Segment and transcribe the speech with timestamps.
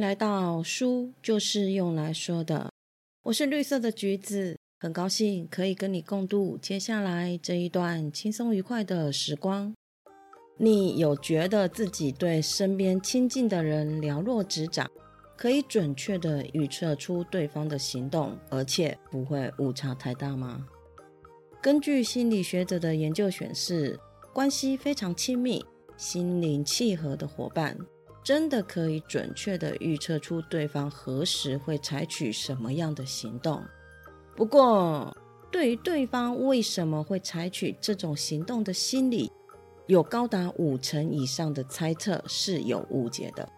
[0.00, 2.70] 来到书就是用来说的，
[3.24, 9.74] 我是绿色的橘子，很高兴可以跟你共度接下来这一段轻松愉快的时光。
[10.56, 14.88] 你有觉得自己对身边亲近的人了若指掌，
[15.36, 20.66] 可以准确的预测出对方的行动，而且不会误差太大吗？
[21.60, 23.98] 根据心理学者的研究显示，
[24.32, 25.64] 关系非常亲密、
[25.96, 27.76] 心灵契合的伙伴，
[28.28, 33.64] 真的可以准确的预测出对方何时会采取什么样的行动。
[34.36, 35.16] 不过，
[35.50, 39.32] 对于对方为什么会采取这种行动的心理，
[39.86, 43.48] 有高达五成以上的猜测是有误解的。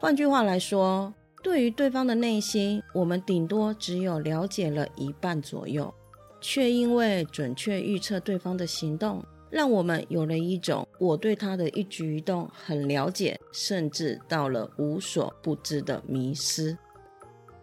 [0.00, 5.92] 换句话来说，对于对方的内心，我们顶多只有了解了一半左右。
[6.40, 16.76] 却因为准确预测对方的行动，让我们有了一种我对他的一举一动很了解，甚至到了无所不知的迷失。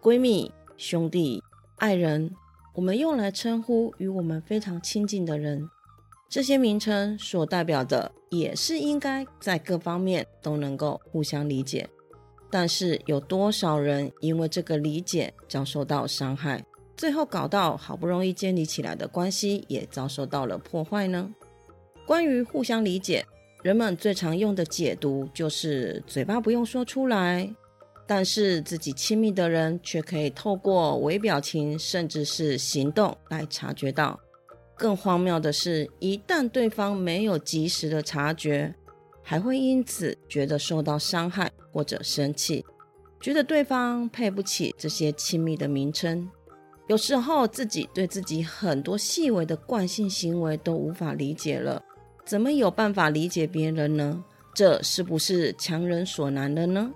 [0.01, 1.43] 闺蜜、兄弟、
[1.77, 2.33] 爱人，
[2.73, 5.69] 我们用来称呼与我们非常亲近的人，
[6.29, 11.89] 这些名称所代表的也是应该在各方面都能够互相理解。
[12.49, 16.63] 但是有多少人因为这个理解遭受到伤害？
[16.95, 21.33] 最后搞到好不容易建立起来的关系也遭受到了破坏呢？
[22.05, 23.25] 关于互相理解，
[23.61, 27.49] 人们最常用的解读就是嘴巴不用说出来，
[28.05, 34.19] 但是自己亲密的人却可以透过微表情甚至是行动来察觉到。
[34.75, 38.75] 更荒谬的是，一旦对方没有及时的察觉，
[39.21, 42.65] 还会因此觉得受到伤害或者生气，
[43.21, 46.29] 觉得对方配不起这些亲密的名称。
[46.87, 51.81] 有时候自己对自己很多细微的惯性行为都无法理解了，
[52.25, 54.23] 怎么有办法理解别人呢？
[54.55, 56.91] 这是不是强人所难的呢？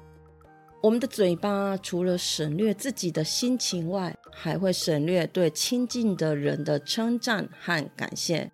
[0.81, 8.51] 我们的嘴巴除了省略自己的心情外，还会省略对亲近的人的称赞和感谢，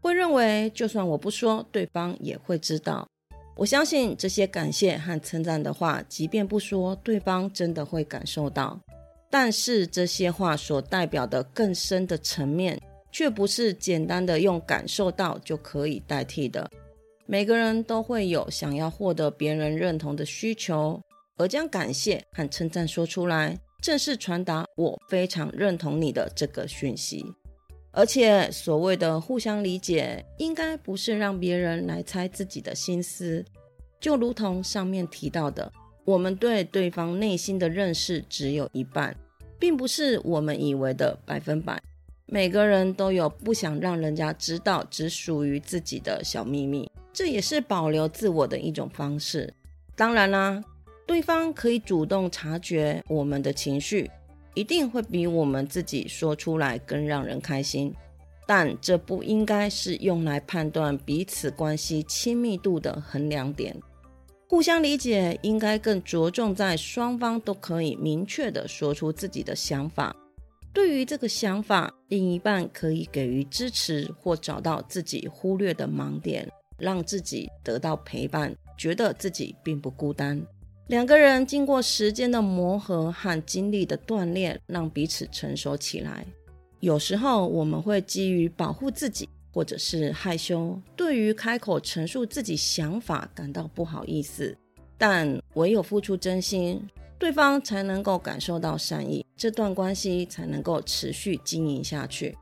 [0.00, 3.06] 会认为就算我不说，对方也会知道。
[3.56, 8.80] 我相信这些感谢和称赞的话，即便不说，对方真的会感受到。
[9.28, 12.80] 但是这些话所代表的更深的层面，
[13.14, 16.68] 却不是简单的用感受到就可以代替的。
[17.26, 21.00] 每个人都会有想要获得别人认同的需求，
[21.36, 27.24] 而将感谢和称赞说出来，正是传达我非常认同你的这个讯息。
[27.92, 33.44] 而且所谓的互相理解，应该不是让别人来猜自己的心思，
[34.00, 35.72] 就如同上面提到的，
[36.04, 39.16] 我们对对方内心的认识只有一半。
[39.56, 41.80] 并不是我们以为的百分百，
[42.34, 49.54] 每个人都有不想让人家知道只属于自己的小秘密，这也是保留自我的一种方式。
[49.94, 50.60] 当然啦，
[51.06, 54.10] 对方可以主动察觉我们的情绪，
[54.54, 57.94] 一定会比我们自己说出来更让人开心。
[58.48, 63.80] 但这不应该是用来判断彼此关系亲密度的衡量点。
[64.48, 70.16] 互相理解应该更着重在双方都可以明确的说出自己的想法。
[70.74, 76.46] 对于这个想法，另一半可以给予支持或找到自己忽略的盲点，
[76.76, 80.44] 让自己得到陪伴，觉得自己并不孤单。
[80.88, 86.26] 两个人经过时间的磨合和经历的锻炼，让彼此成熟起来。
[86.80, 89.28] 有时候我们会基于保护自己。
[89.54, 94.52] 或者是害羞，对于开口陈述自己想法感到不好意思，
[94.98, 96.84] 但唯有付出真心，
[97.24, 102.36] 对方才能够感受到善意，这段关系才能够持续经营下去。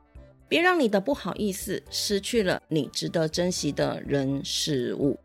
[0.49, 5.17] 别让你的不好意思失去了你值得珍惜的人事物。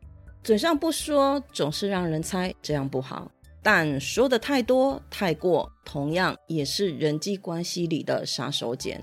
[0.43, 3.31] 嘴上不说，总是让人猜，这样不好。
[3.63, 8.95] 但说的太多太过，同样也是人际关系里的杀手锏。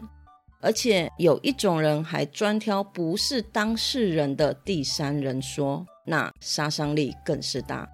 [0.61, 7.89] 而且有一种人还专挑不是当事人的第三人说，那杀伤力更是大。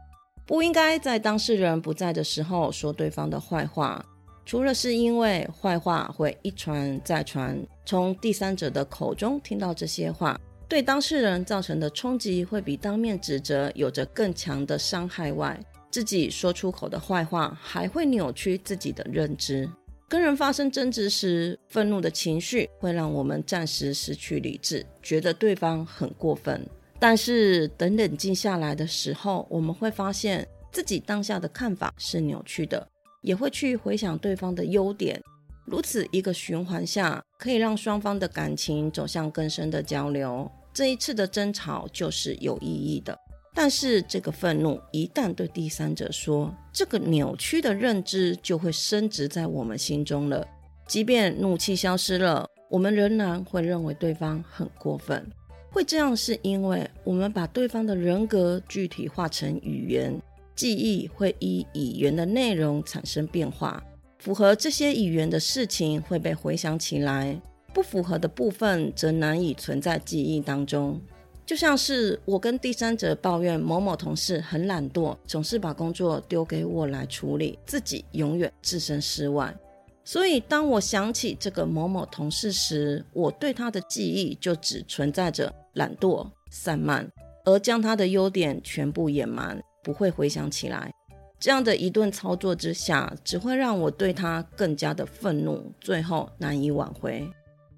[0.51, 4.05] 不应该在当事人不在的时候说对方的坏话，
[4.45, 7.57] 除了是因为坏话会一传再传，
[7.87, 10.37] 从第三者的口中听到这些话，
[10.67, 15.57] 对当事人造成的冲击会比当面指责有着更强的伤害外，
[15.89, 19.71] 自己说出口的坏话还会扭曲自己的认知。
[20.09, 26.69] 跟人发生争执时，愤怒的情绪会让我们暂时失去理智，觉得对方很过分。
[27.01, 32.87] 但是等冷静下来的时候，我们会发现自己当下的看法是扭曲的，
[33.23, 35.19] 也会去回想对方的优点。
[35.65, 40.51] 如此一个循环下，可以让双方的感情走向更深的交流。
[40.75, 43.17] 这一次的争吵就是有意义的。
[43.55, 50.47] 但是这个愤怒一旦对第三者说，这个扭曲的认知就会升值在我们心中了。
[50.87, 55.27] 即便怒气消失了，我们仍然会认为对方很过分。
[55.71, 60.21] 会这样是因为我们把对方的人格具体化成语言，
[60.57, 63.83] 记忆会依语言的内容产生变化，
[64.19, 67.41] 符合这些语言的事情会被回想起来，
[67.73, 71.01] 不符合的部分则难以存在记忆当中。
[71.47, 79.57] 就像是我跟第三者抱怨某某同事很懒惰，总是把工作丢给我来处理，自己永远置身事外。
[80.05, 87.11] 所以，当我想起这个某某同事时，我对他的记忆就只存在着懒惰、散漫，
[87.45, 90.93] 而将他的优点全部掩埋，不会回想起来。
[91.39, 97.27] 这样的一顿操作之下，只会让我对他更加的愤怒，最后难以挽回。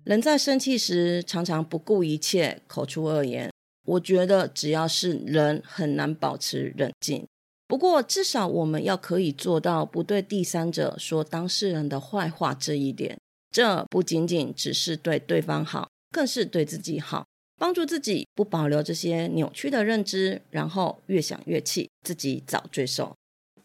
[0.05, 3.51] 人在生气时，常常不顾一切，口出恶言。
[3.85, 7.27] 我觉得只要是人，很难保持冷静。
[7.69, 13.17] 不过，至少我们要可以做到不对第三者说当事人的坏话这一点。
[13.51, 17.27] 这不仅仅只是对对方好，更是对自己好，
[17.59, 23.15] 帮助自己不保留这些扭曲的认知，然后越想越气，自己找罪受。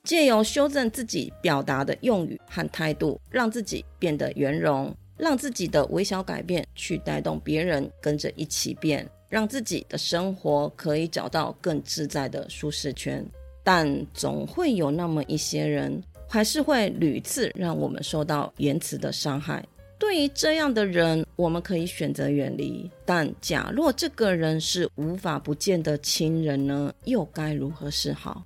[0.03, 9.07] 借由修正自己表达的用语和态度，让自己变得圆融，让自己的微小改变去带动别人跟着一起变。
[9.29, 13.21] 让自己的生活可以找到更自在的舒适圈，
[13.61, 19.61] 但总会有那么一些人，还是会屡次让我们受到言辞的伤害。
[19.99, 22.89] 对于这样的人，我们可以选择远离。
[23.05, 26.93] 但假若这个人是无法不见的亲人呢？
[27.05, 28.43] 又该如何是好？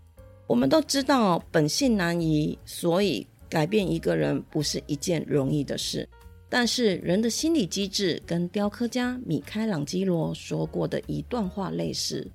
[0.48, 6.08] 我们都知道本性难移，所以改变一个人不是一件容易的事。
[6.50, 12.30] 但是人的心理机制跟雕刻家米开朗基罗说过的一段话类似：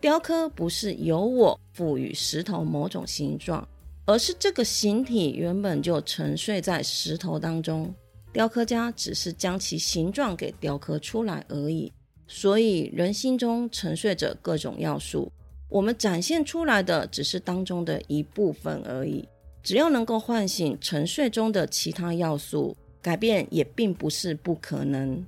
[0.00, 3.66] 雕刻不是由我赋予石头某种形状，
[4.04, 7.94] 而是这个形体原本就沉睡在石头当中，
[8.34, 11.90] 雕刻家只是将其形状给雕刻出来而已。
[12.26, 15.32] 所以人心中沉睡着各种要素，
[15.70, 19.26] 我们展现出来的只是当中的一部分而已。
[19.62, 22.76] 只要能够唤醒沉睡中的其他要素。
[23.04, 25.22] 改变也并不是不可能，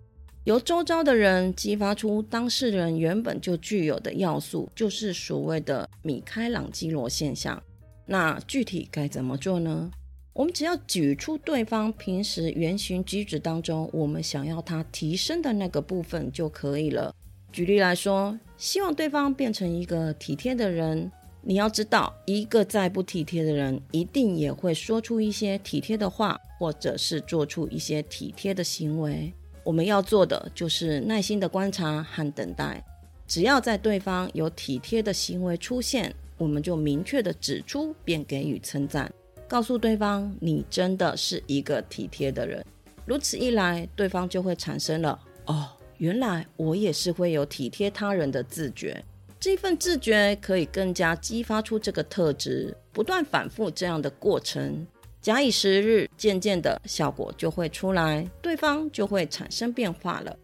[0.44, 7.62] 由周遭的人激发出当事人原本就具有的要素，就是所谓的米开朗基罗现象。
[8.06, 9.90] 那具体该怎么做呢？
[10.36, 17.10] 我们只要举出对方平时言行举止当中我们想要他提升的那个部分就可以了。
[17.50, 21.10] 举例来说，希望对方变成一个体贴的人。
[21.40, 29.32] 你要知道，一个再不体贴的人，一定也会说出一些体贴的话，或者是做出一些体贴的行为。
[29.64, 32.84] 我们要做的就是耐心的观察和等待。
[33.26, 39.10] 只要在对方有体贴的行为出现，我们就明确的指出，并给予称赞，
[39.48, 42.64] 告诉对方你真的是一个体贴的人。
[43.04, 49.02] 如此一来，对方就会产生了哦，原来我也是会有体贴他人的自觉。
[49.38, 54.84] 这份自觉可以更加激发出这个特质，不断反复这样的过程，
[55.20, 60.36] 假以时日，渐渐的效果就会出来，对方就会产生变化了。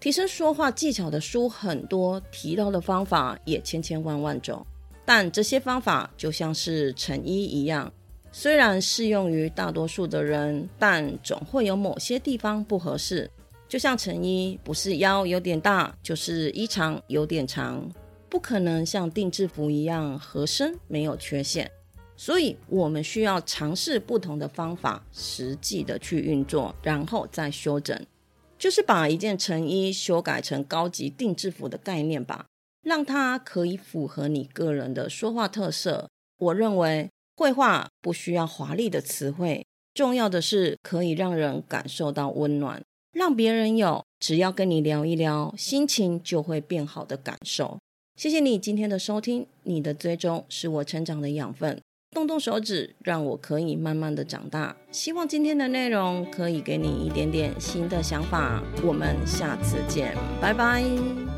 [0.00, 4.66] 提升说话技巧的书很多，提到的方法也千千万万种，
[5.04, 7.92] 但这些方法就像是成衣一样，
[8.30, 13.30] 虽然适用于大多数的人，但总会有某些地方不合适。
[13.68, 17.90] 就像成衣，不是腰有点大，就是衣长有点长。
[18.30, 21.70] 不可能像定制服一样合身没有缺陷，
[22.14, 27.98] 所以我们需要尝试不同的方法，实际的去运作，然后再修整，
[28.58, 32.44] 就是把一件成衣修改成高级定制服的概念吧，
[32.82, 36.10] 让它可以符合你个人的说话特色。
[36.38, 39.64] 我认为绘画不需要华丽的词汇，
[39.94, 47.78] 重要的是可以让人感受到温暖，让别人有只要跟你聊一聊，心情就会变好的感受。
[48.16, 51.80] 谢谢你今天的收听，你的追踪是我成长的养分。
[52.10, 54.76] 动动手指，让我可以慢慢的长大。
[54.90, 58.60] 希望今天的内容可以给你一点点新的想法。
[58.82, 61.37] 我们下次见，拜拜。